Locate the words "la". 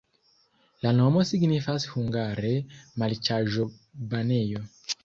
0.85-0.93